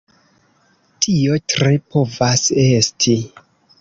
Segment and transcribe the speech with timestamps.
[1.05, 3.19] Tio tre povas esti.